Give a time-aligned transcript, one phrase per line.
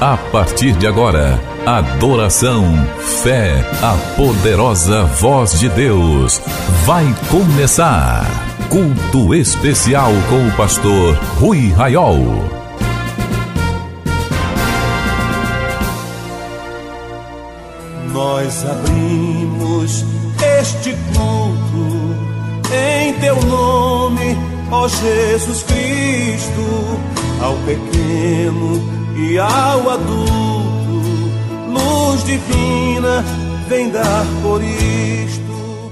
[0.00, 2.62] A partir de agora, adoração,
[3.20, 6.40] fé, a poderosa voz de Deus.
[6.84, 8.24] Vai começar.
[8.68, 12.14] Culto especial com o pastor Rui Raiol.
[18.12, 20.04] Nós abrimos
[20.60, 22.14] este culto
[22.72, 24.38] em teu nome,
[24.70, 27.00] ó Jesus Cristo,
[27.42, 31.02] ao pequeno e ao adulto,
[31.68, 33.24] luz divina
[33.68, 35.42] vem dar por isto.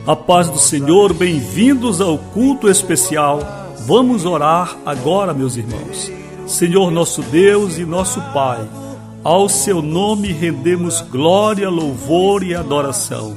[0.06, 3.40] A paz do Senhor, bem-vindos ao culto especial.
[3.84, 6.12] Vamos orar agora, meus irmãos.
[6.46, 8.64] Senhor nosso Deus e nosso Pai,
[9.24, 13.36] ao seu nome rendemos glória, louvor e adoração.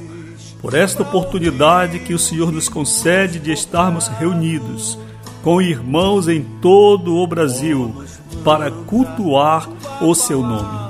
[0.62, 5.00] Por esta oportunidade que o Senhor nos concede de estarmos reunidos
[5.44, 7.96] com irmãos em todo o Brasil
[8.44, 9.70] para cultuar
[10.02, 10.90] o seu nome.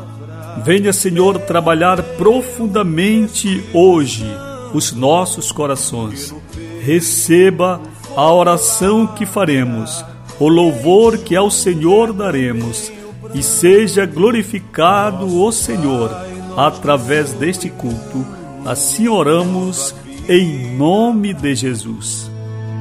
[0.64, 4.26] Venha, Senhor, trabalhar profundamente hoje
[4.74, 6.34] os nossos corações.
[6.82, 7.82] Receba
[8.16, 10.04] a oração que faremos,
[10.40, 12.92] o louvor que ao Senhor daremos,
[13.34, 16.10] e seja glorificado o Senhor
[16.58, 18.26] através deste culto.
[18.66, 19.96] Assim oramos
[20.28, 22.30] em nome de Jesus.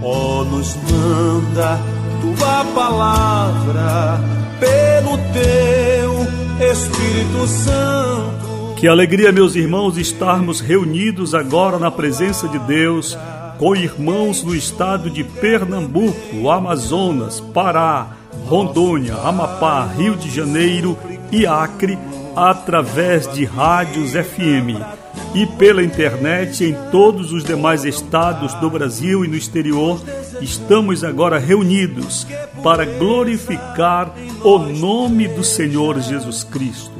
[0.02, 1.78] Oh, nos manda
[2.20, 4.20] tua palavra
[4.58, 8.74] pelo teu Espírito Santo.
[8.76, 13.16] Que alegria, meus irmãos, estarmos reunidos agora na presença de Deus
[13.58, 18.06] com irmãos no estado de Pernambuco, Amazonas, Pará,
[18.46, 20.96] Rondônia, Amapá, Rio de Janeiro
[21.32, 21.98] e Acre,
[22.36, 24.78] através de rádios FM
[25.34, 30.00] e pela internet em todos os demais estados do Brasil e no exterior,
[30.40, 32.26] estamos agora reunidos
[32.62, 36.98] para glorificar o nome do Senhor Jesus Cristo.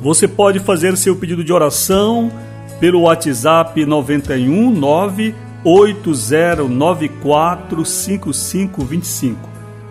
[0.00, 2.32] Você pode fazer seu pedido de oração
[2.80, 9.48] pelo WhatsApp 919 8094 5525.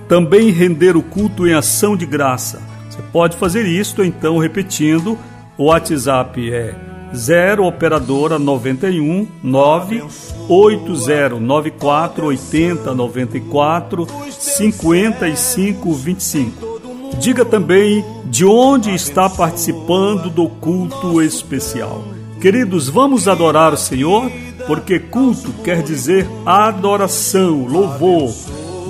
[0.07, 2.61] Também render o culto em ação de graça.
[2.89, 5.17] Você pode fazer isto então repetindo.
[5.57, 6.75] O WhatsApp é
[7.15, 10.03] 0 operadora 91 9
[10.47, 16.81] 8094 80 94 55 25.
[17.19, 22.03] Diga também de onde está participando do culto especial.
[22.39, 24.31] Queridos, vamos adorar o Senhor,
[24.65, 28.33] porque culto quer dizer adoração, louvor,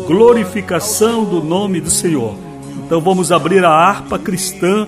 [0.07, 2.35] glorificação do nome do Senhor.
[2.85, 4.87] Então vamos abrir a harpa cristã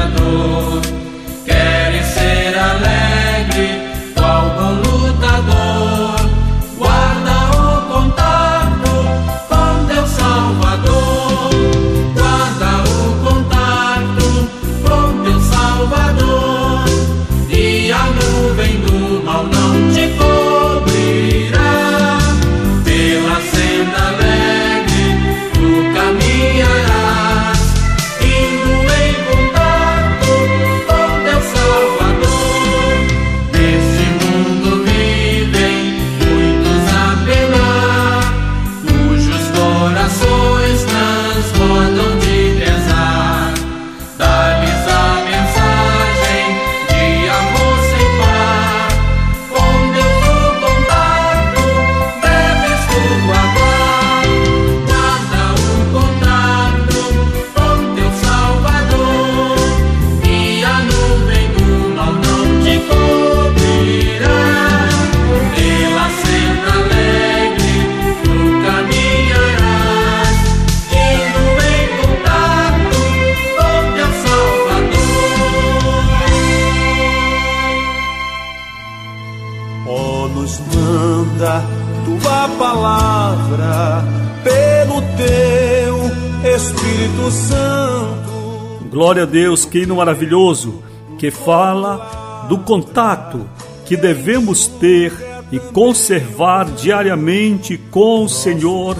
[89.11, 90.81] Glória a Deus, que hino maravilhoso,
[91.19, 93.45] que fala do contato
[93.85, 95.11] que devemos ter
[95.51, 98.95] e conservar diariamente com o Senhor,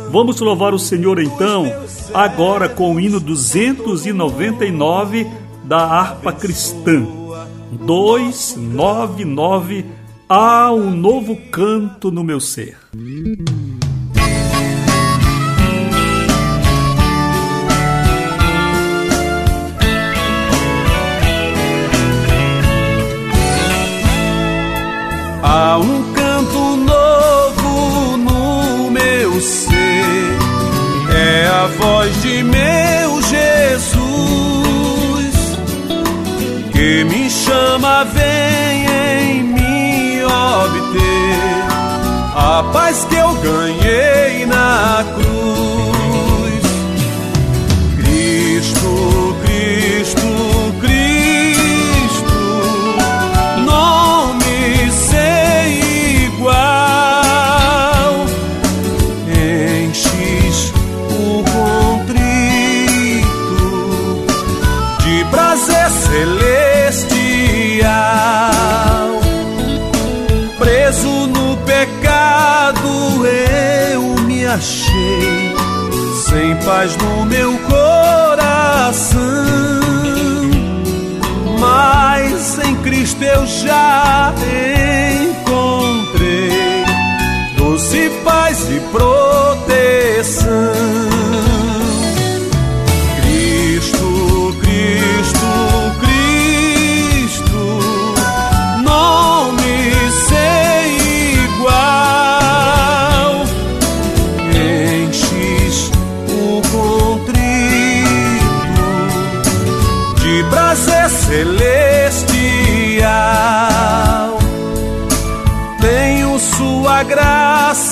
[0.10, 1.70] Vamos louvar o Senhor então,
[2.14, 5.28] agora com o hino 299
[5.66, 7.17] da harpa cristã.
[7.72, 9.98] 299
[10.30, 12.76] Há um novo canto no meu ser.
[25.42, 29.72] Há um canto novo no meu ser,
[31.16, 32.67] é a voz de meu
[42.64, 44.17] paz que eu ganhei
[74.58, 75.56] achei
[76.26, 79.18] sem paz no meu coração.
[81.60, 84.34] Mas em Cristo eu já
[85.32, 86.86] encontrei
[87.56, 90.48] doce paz e proteção.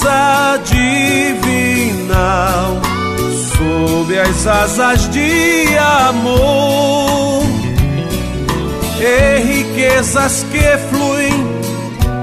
[0.05, 1.99] Graça divinal
[3.57, 7.43] sob as asas de amor
[8.99, 11.33] e riquezas que fluem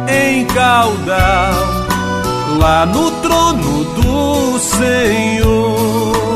[0.09, 1.55] em caudal
[2.61, 6.32] lá no trono do Senhor.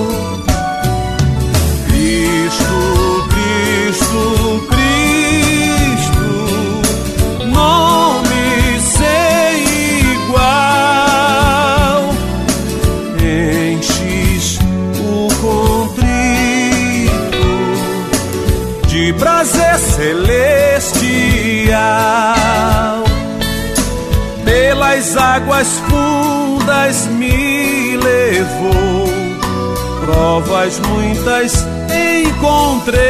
[25.56, 29.08] Águas fundas me levou,
[30.04, 31.64] provas muitas
[32.26, 33.00] encontrei,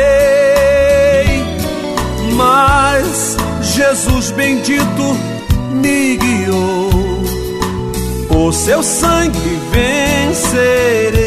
[2.36, 5.16] mas Jesus bendito
[5.72, 6.90] me guiou,
[8.28, 11.25] por seu sangue vencerei.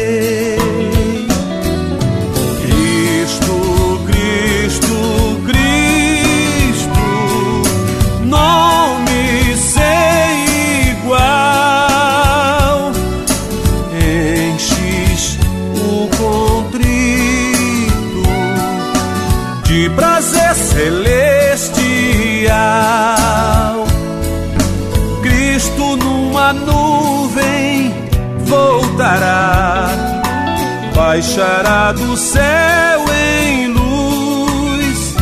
[31.20, 35.14] Baixará do céu em luz,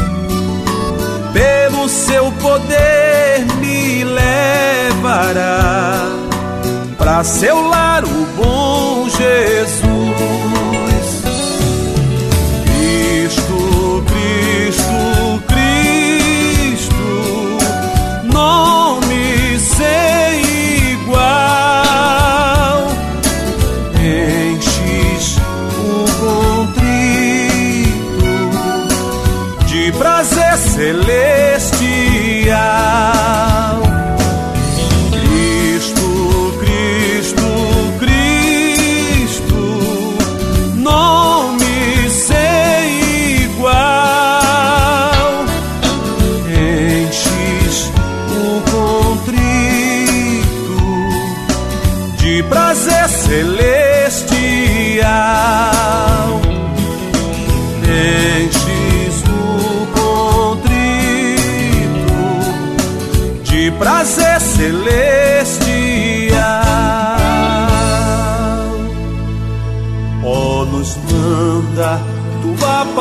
[1.32, 5.58] pelo seu poder me levará
[6.96, 9.88] para seu lar o bom Jesus.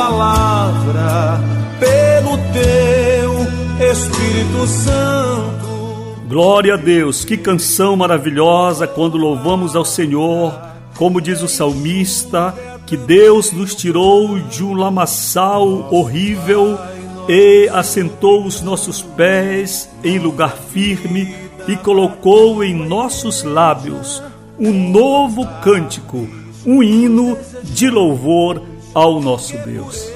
[0.07, 1.41] Palavra
[1.81, 6.27] pelo teu Espírito Santo.
[6.29, 10.57] Glória a Deus, que canção maravilhosa quando louvamos ao Senhor,
[10.95, 16.79] como diz o salmista, que Deus nos tirou de um lamaçal horrível
[17.27, 21.35] e assentou os nossos pés em lugar firme
[21.67, 24.23] e colocou em nossos lábios
[24.57, 26.25] um novo cântico,
[26.65, 30.11] um hino de louvor ao nosso Deus.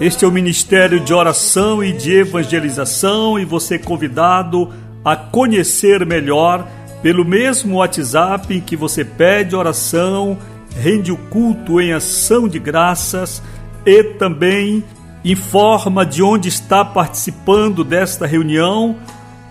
[0.00, 4.72] Este é o ministério de oração e de evangelização e você convidado
[5.04, 6.64] a conhecer melhor
[7.02, 10.38] pelo mesmo WhatsApp em que você pede oração,
[10.76, 13.42] rende o culto em ação de graças
[13.84, 14.84] e também
[15.24, 18.94] informa de onde está participando desta reunião.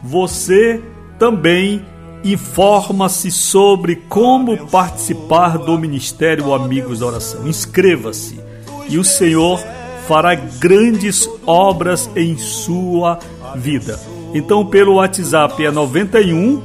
[0.02, 0.82] Você
[1.20, 1.86] também
[2.24, 7.46] informa-se sobre como participar do Ministério Amigos da Oração.
[7.46, 8.48] Inscreva-se
[8.90, 9.62] e o Senhor
[10.08, 13.20] fará grandes obras em sua
[13.56, 14.00] vida.
[14.34, 16.62] Então, pelo WhatsApp é 91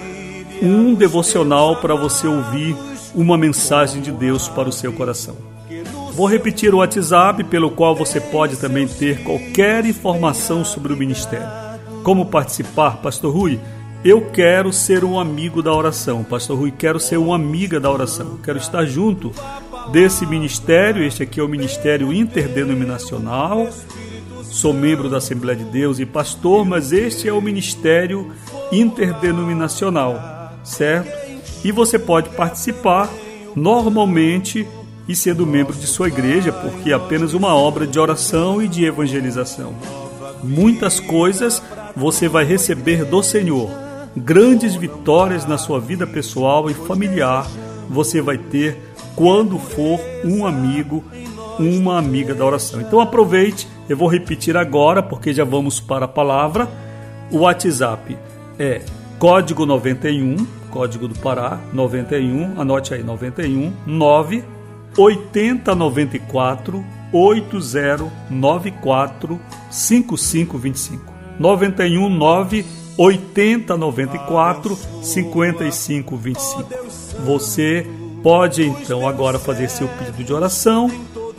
[0.61, 2.75] um devocional para você ouvir
[3.13, 5.35] uma mensagem de Deus para o seu coração.
[6.13, 11.47] Vou repetir o WhatsApp pelo qual você pode também ter qualquer informação sobre o ministério.
[12.03, 13.59] Como participar, Pastor Rui?
[14.03, 16.23] Eu quero ser um amigo da oração.
[16.23, 18.39] Pastor Rui, quero ser uma amiga da oração.
[18.43, 19.31] Quero estar junto
[19.91, 21.03] desse ministério.
[21.03, 23.67] Este aqui é o Ministério Interdenominacional
[24.57, 28.31] Sou membro da Assembleia de Deus e pastor, mas este é o ministério
[28.71, 31.11] interdenominacional, certo?
[31.63, 33.07] E você pode participar
[33.55, 34.67] normalmente
[35.07, 38.85] e sendo membro de sua igreja, porque é apenas uma obra de oração e de
[38.85, 39.75] evangelização.
[40.43, 41.61] Muitas coisas
[41.95, 43.69] você vai receber do Senhor.
[44.15, 47.47] Grandes vitórias na sua vida pessoal e familiar
[47.89, 48.77] você vai ter
[49.17, 51.03] quando for um amigo,
[51.57, 52.79] uma amiga da oração.
[52.79, 56.69] Então aproveite eu vou repetir agora, porque já vamos para a palavra.
[57.31, 58.15] O WhatsApp
[58.59, 58.83] é
[59.17, 64.43] código 91, código do Pará, 91, anote aí, 91 9
[64.95, 69.39] 8094 8094
[69.71, 71.11] 5525.
[71.39, 72.65] 91 9
[72.97, 76.69] 8094 5525.
[77.25, 80.89] Você pode então agora fazer seu pedido de oração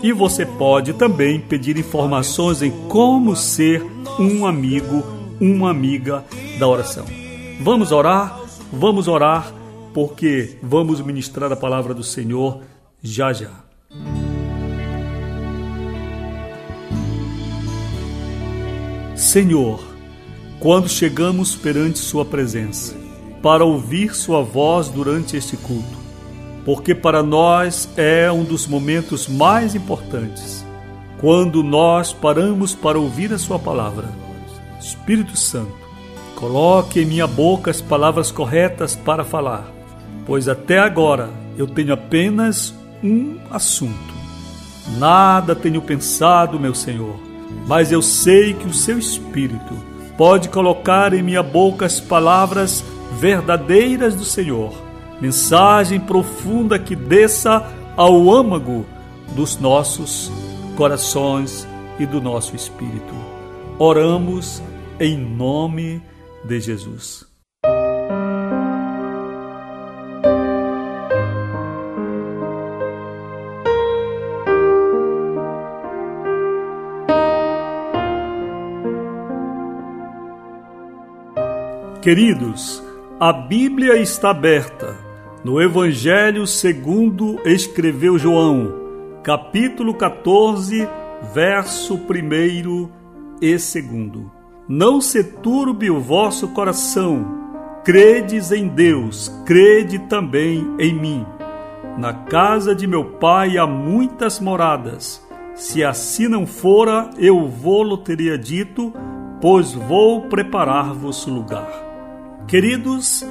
[0.03, 3.83] e você pode também pedir informações em como ser
[4.19, 5.03] um amigo,
[5.41, 6.25] uma amiga
[6.59, 7.05] da oração.
[7.61, 8.41] Vamos orar?
[8.73, 9.53] Vamos orar
[9.93, 12.61] porque vamos ministrar a palavra do Senhor
[13.03, 13.51] já já.
[19.17, 19.81] Senhor,
[20.61, 22.95] quando chegamos perante Sua presença,
[23.43, 25.98] para ouvir Sua voz durante este culto,
[26.69, 30.63] porque para nós é um dos momentos mais importantes
[31.19, 34.05] quando nós paramos para ouvir a Sua palavra.
[34.79, 35.73] Espírito Santo,
[36.37, 39.67] coloque em minha boca as palavras corretas para falar,
[40.27, 44.13] pois até agora eu tenho apenas um assunto.
[44.99, 47.19] Nada tenho pensado, meu Senhor,
[47.67, 49.75] mas eu sei que o seu Espírito
[50.19, 52.85] pode colocar em minha boca as palavras
[53.19, 54.87] verdadeiras do Senhor,
[55.21, 58.87] mensagem profunda que desça ao âmago
[59.35, 60.31] dos nossos
[60.77, 61.67] corações
[61.99, 63.15] e do nosso espírito.
[63.79, 64.63] Oramos
[65.01, 66.03] em nome
[66.45, 67.27] de Jesus.
[82.01, 82.83] Queridos,
[83.21, 85.08] a Bíblia está aberta
[85.45, 90.89] no Evangelho segundo escreveu João, capítulo 14,
[91.33, 92.91] verso 1
[93.41, 94.27] e 2.
[94.69, 97.25] Não se turbe o vosso coração,
[97.85, 101.27] credes em Deus, crede também em mim.
[101.97, 105.25] Na casa de meu pai há muitas moradas.
[105.55, 108.93] Se assim não fora, eu vou-lo teria dito,
[109.41, 111.69] pois vou preparar-vos lugar.
[112.47, 113.25] Queridos,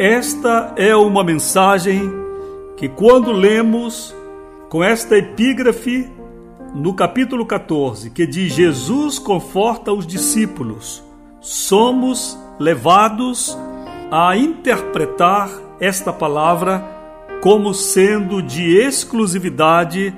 [0.00, 2.10] esta é uma mensagem
[2.74, 4.16] que, quando lemos
[4.70, 6.08] com esta epígrafe
[6.74, 11.04] no capítulo 14, que diz: Jesus conforta os discípulos,
[11.38, 13.58] somos levados
[14.10, 16.82] a interpretar esta palavra
[17.42, 20.14] como sendo de exclusividade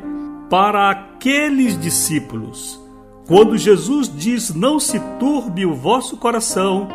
[0.49, 2.81] para aqueles discípulos.
[3.27, 6.87] Quando Jesus diz: Não se turbe o vosso coração,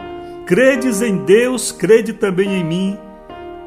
[0.48, 2.98] Credes em Deus, crede também em mim.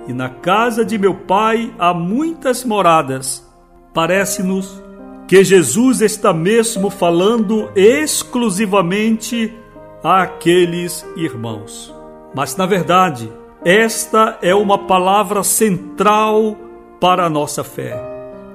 [0.08, 3.46] E na casa de meu pai há muitas moradas.
[3.92, 4.82] Parece-nos
[5.28, 9.54] que Jesus está mesmo falando exclusivamente
[10.02, 11.94] àqueles irmãos.
[12.34, 13.30] Mas na verdade,
[13.62, 16.56] esta é uma palavra central
[16.98, 18.02] para a nossa fé.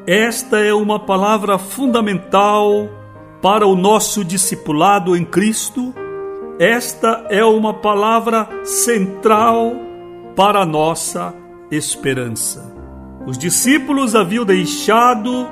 [0.07, 2.89] Esta é uma palavra fundamental
[3.39, 5.93] para o nosso discipulado em Cristo
[6.59, 9.73] esta é uma palavra central
[10.35, 11.33] para a nossa
[11.69, 12.73] esperança.
[13.25, 15.47] Os discípulos haviam deixado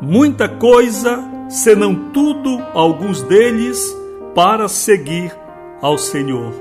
[0.00, 3.96] muita coisa, senão tudo, alguns deles,
[4.34, 5.34] para seguir
[5.80, 6.52] ao Senhor.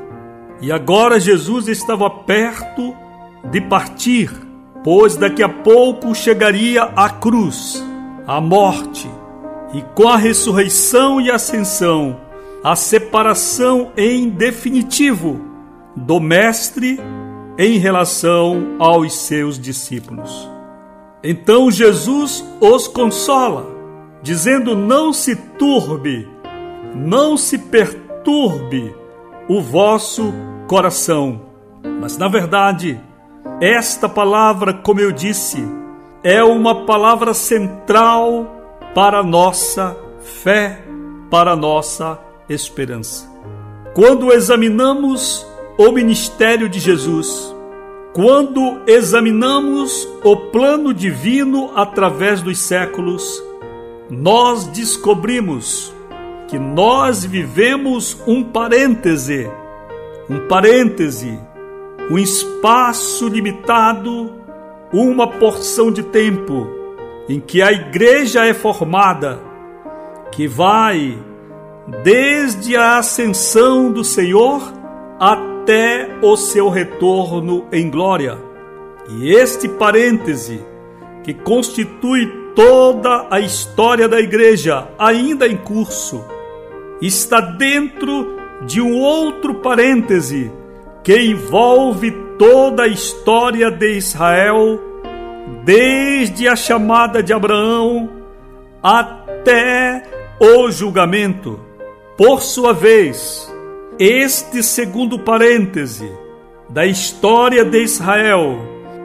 [0.62, 2.96] E agora Jesus estava perto
[3.50, 4.32] de partir,
[4.84, 7.84] pois daqui a pouco chegaria a cruz,
[8.28, 9.10] a morte,
[9.74, 12.31] e com a ressurreição e ascensão,
[12.64, 15.42] a separação em definitivo
[15.96, 17.00] do Mestre
[17.58, 20.50] em relação aos seus discípulos.
[21.24, 23.68] Então Jesus os consola,
[24.22, 26.28] dizendo: Não se turbe,
[26.96, 28.96] não se perturbe
[29.48, 30.34] o vosso
[30.68, 31.42] coração.
[32.00, 33.00] Mas na verdade,
[33.60, 35.64] esta palavra, como eu disse,
[36.24, 38.48] é uma palavra central
[38.94, 40.84] para a nossa fé,
[41.30, 42.20] para a nossa
[42.54, 43.30] esperança.
[43.94, 45.46] Quando examinamos
[45.78, 47.54] o ministério de Jesus,
[48.14, 53.42] quando examinamos o plano divino através dos séculos,
[54.10, 55.94] nós descobrimos
[56.48, 59.50] que nós vivemos um parêntese,
[60.30, 61.40] um parêntese,
[62.10, 64.32] um espaço limitado,
[64.92, 66.68] uma porção de tempo
[67.30, 69.40] em que a igreja é formada,
[70.34, 71.18] que vai
[72.04, 74.62] desde a ascensão do Senhor
[75.20, 78.38] até o seu retorno em glória.
[79.10, 80.64] E este parêntese,
[81.24, 86.24] que constitui toda a história da igreja ainda em curso,
[87.02, 90.52] está dentro de um outro parêntese
[91.04, 94.80] que envolve toda a história de Israel,
[95.64, 98.10] desde a chamada de Abraão
[98.82, 100.04] até
[100.40, 101.71] o julgamento.
[102.24, 103.52] Por sua vez,
[103.98, 106.08] este segundo parêntese
[106.70, 108.60] da história de Israel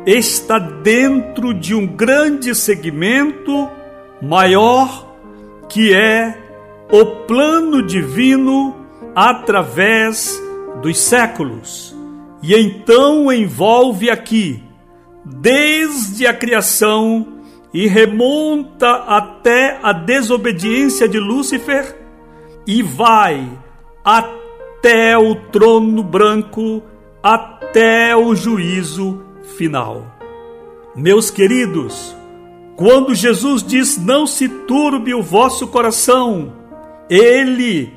[0.04, 3.70] está dentro de um grande segmento
[4.20, 5.16] maior
[5.66, 6.36] que é
[6.92, 8.76] o plano divino
[9.14, 10.38] através
[10.82, 11.96] dos séculos.
[12.42, 14.62] E então envolve aqui,
[15.24, 17.26] desde a criação
[17.72, 22.04] e remonta até a desobediência de Lúcifer
[22.66, 23.48] e vai
[24.04, 26.82] até o trono branco,
[27.22, 29.22] até o juízo
[29.56, 30.04] final.
[30.94, 32.16] Meus queridos,
[32.76, 36.52] quando Jesus diz: Não se turbe o vosso coração,
[37.08, 37.92] ele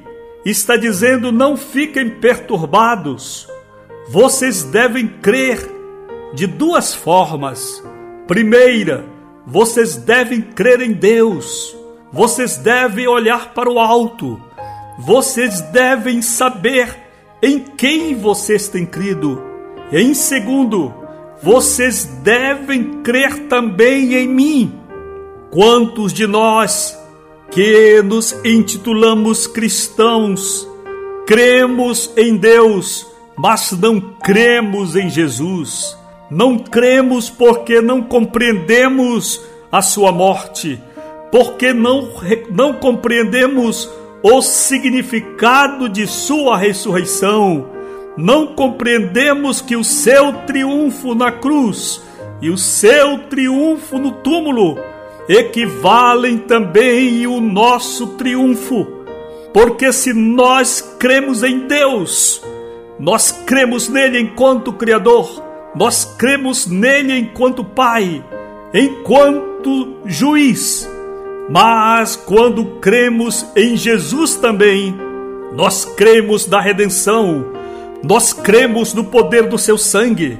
[0.45, 3.47] está dizendo: Não fiquem perturbados.
[4.09, 5.69] Vocês devem crer
[6.33, 7.83] de duas formas.
[8.27, 9.05] Primeira,
[9.45, 11.75] vocês devem crer em Deus,
[12.11, 14.39] vocês devem olhar para o alto,
[14.99, 16.93] vocês devem saber
[17.41, 19.41] em quem vocês têm crido.
[19.93, 20.93] Em segundo,
[21.41, 24.75] vocês devem crer também em mim.
[25.51, 26.99] Quantos de nós
[27.49, 30.67] que nos intitulamos cristãos
[31.25, 33.07] cremos em Deus,
[33.37, 35.97] mas não cremos em Jesus?
[36.29, 40.77] Não cremos porque não compreendemos a sua morte,
[41.31, 42.09] porque não,
[42.51, 43.89] não compreendemos
[44.21, 47.69] o significado de sua ressurreição
[48.17, 52.01] não compreendemos que o seu triunfo na cruz
[52.41, 54.77] e o seu triunfo no túmulo
[55.27, 58.85] equivalem também o nosso triunfo.
[59.53, 62.41] Porque se nós cremos em Deus,
[62.99, 65.43] nós cremos nele enquanto Criador,
[65.75, 68.23] nós cremos nele enquanto Pai,
[68.73, 70.89] enquanto juiz.
[71.49, 74.95] Mas quando cremos em Jesus também,
[75.53, 77.59] nós cremos na redenção
[78.03, 80.39] nós cremos no poder do seu sangue.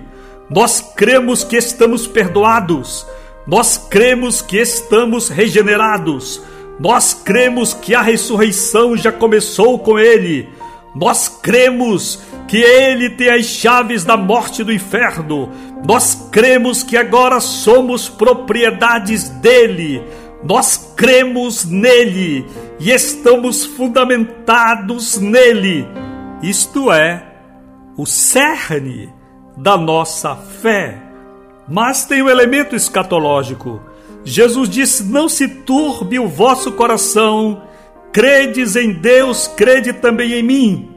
[0.50, 3.06] Nós cremos que estamos perdoados.
[3.46, 6.42] Nós cremos que estamos regenerados.
[6.80, 10.48] Nós cremos que a ressurreição já começou com ele.
[10.96, 15.50] Nós cremos que ele tem as chaves da morte e do inferno.
[15.86, 20.02] Nós cremos que agora somos propriedades dele.
[20.44, 22.46] Nós cremos nele
[22.80, 25.86] e estamos fundamentados nele.
[26.42, 27.26] Isto é,
[27.98, 29.10] o cerne
[29.58, 30.98] da nossa fé.
[31.68, 33.82] Mas tem o elemento escatológico.
[34.24, 37.62] Jesus disse: Não se turbe o vosso coração,
[38.12, 40.96] credes em Deus, crede também em mim.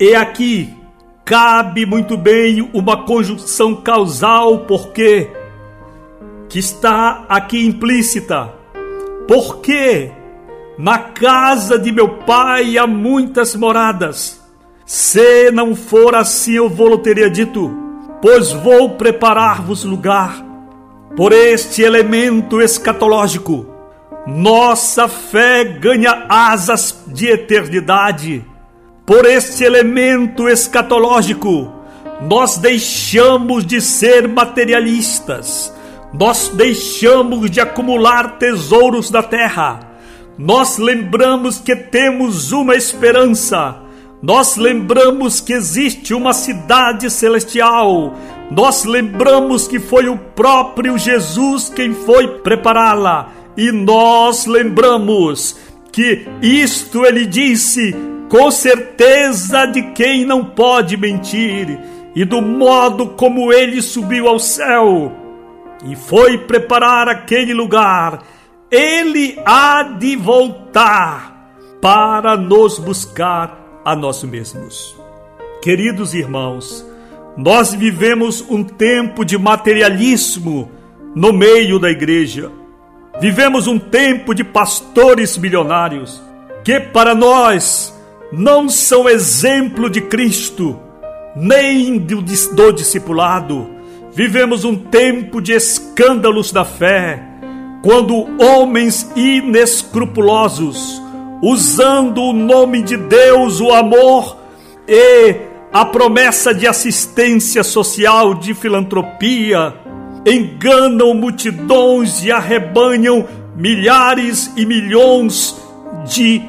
[0.00, 0.74] E aqui
[1.24, 5.30] cabe muito bem uma conjunção causal, porque
[6.48, 8.61] que está aqui implícita.
[9.26, 10.10] Porque
[10.78, 14.40] na casa de meu pai há muitas moradas.
[14.84, 17.70] Se não for assim, eu vou teria dito,
[18.20, 20.44] pois vou preparar-vos lugar.
[21.16, 23.66] Por este elemento escatológico,
[24.26, 28.44] nossa fé ganha asas de eternidade.
[29.04, 31.72] Por este elemento escatológico,
[32.22, 35.72] nós deixamos de ser materialistas,
[36.12, 39.80] nós deixamos de acumular tesouros da terra,
[40.38, 43.82] nós lembramos que temos uma esperança
[44.22, 48.14] nós lembramos que existe uma cidade celestial.
[48.52, 53.32] Nós lembramos que foi o próprio Jesus quem foi prepará-la.
[53.56, 55.58] E nós lembramos
[55.90, 57.96] que isto ele disse
[58.28, 61.80] com certeza de quem não pode mentir
[62.14, 65.12] e do modo como ele subiu ao céu
[65.84, 68.22] e foi preparar aquele lugar.
[68.70, 74.96] Ele há de voltar para nos buscar a nós mesmos.
[75.62, 76.86] Queridos irmãos,
[77.36, 80.70] nós vivemos um tempo de materialismo
[81.14, 82.50] no meio da igreja.
[83.20, 86.22] Vivemos um tempo de pastores milionários
[86.64, 87.94] que para nós
[88.32, 90.78] não são exemplo de Cristo,
[91.36, 93.68] nem do, do discipulado.
[94.14, 97.22] Vivemos um tempo de escândalos da fé,
[97.82, 101.00] quando homens inescrupulosos
[101.42, 104.36] usando o nome de Deus, o amor
[104.86, 105.36] e
[105.72, 109.74] a promessa de assistência social, de filantropia,
[110.26, 115.56] enganam multidões e arrebanham milhares e milhões
[116.04, 116.40] de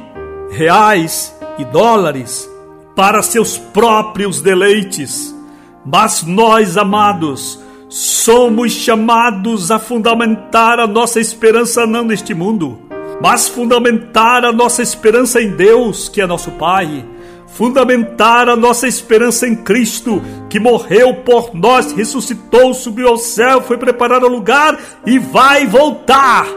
[0.51, 2.47] reais e dólares
[2.95, 5.32] para seus próprios deleites.
[5.85, 12.79] Mas nós, amados, somos chamados a fundamentar a nossa esperança não neste mundo,
[13.21, 17.05] mas fundamentar a nossa esperança em Deus, que é nosso Pai,
[17.47, 23.77] fundamentar a nossa esperança em Cristo, que morreu por nós, ressuscitou, subiu ao céu, foi
[23.77, 26.47] preparar o lugar e vai voltar.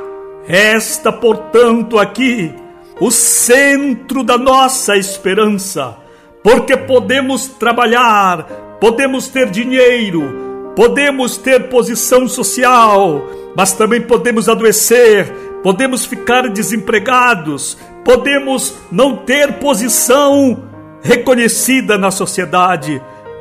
[0.47, 2.55] Resta, portanto, aqui
[3.01, 5.97] o centro da nossa esperança,
[6.43, 8.47] porque podemos trabalhar,
[8.81, 18.75] podemos ter dinheiro, podemos ter posição social, mas também podemos adoecer, podemos ficar desempregados, podemos
[18.93, 20.65] não ter posição
[21.03, 23.01] reconhecida na sociedade,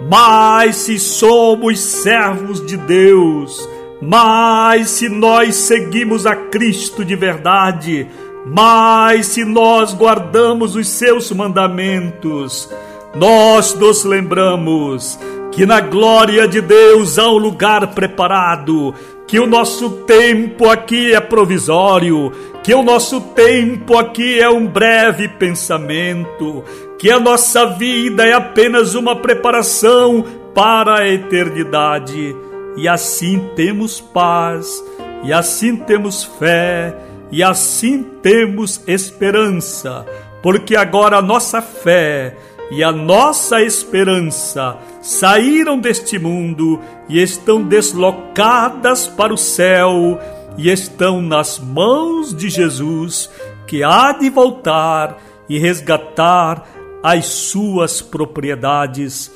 [0.10, 3.68] mas se somos servos de Deus,
[4.02, 8.08] mas se nós seguimos a Cristo de verdade,
[8.46, 12.70] mas se nós guardamos os seus mandamentos,
[13.16, 15.18] nós nos lembramos
[15.52, 18.94] que na glória de Deus há um lugar preparado,
[19.26, 25.30] que o nosso tempo aqui é provisório, que o nosso tempo aqui é um breve
[25.30, 26.62] pensamento,
[27.00, 30.24] que a nossa vida é apenas uma preparação
[30.54, 32.36] para a eternidade.
[32.76, 34.84] E assim temos paz,
[35.24, 36.94] e assim temos fé,
[37.32, 40.06] e assim temos esperança,
[40.44, 42.36] porque agora a nossa fé
[42.72, 50.20] e a nossa esperança saíram deste mundo e estão deslocadas para o céu
[50.58, 53.30] e estão nas mãos de Jesus,
[53.68, 56.68] que há de voltar e resgatar
[57.04, 59.32] as suas propriedades,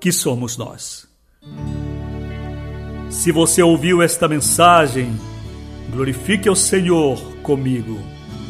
[0.00, 1.08] que somos nós.
[3.10, 5.18] Se você ouviu esta mensagem,
[5.90, 7.98] glorifique o Senhor comigo.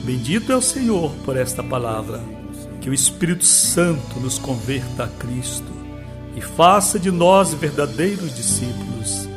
[0.05, 2.38] Bendito é o Senhor por esta palavra.
[2.88, 5.70] Que o Espírito Santo nos converta a Cristo
[6.35, 9.29] e faça de nós verdadeiros discípulos.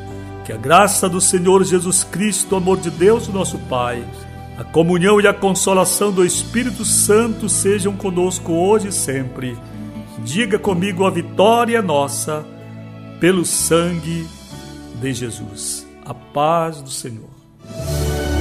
[0.46, 4.02] Que a graça do Senhor Jesus Cristo, o amor de Deus, nosso Pai,
[4.56, 9.54] a comunhão e a consolação do Espírito Santo sejam conosco hoje e sempre.
[10.24, 12.46] Diga comigo a vitória é nossa
[13.20, 14.26] pelo sangue
[14.98, 15.86] de Jesus.
[16.06, 17.28] A paz do Senhor.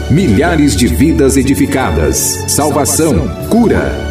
[0.10, 4.11] Milhares de vidas edificadas, salvação, cura.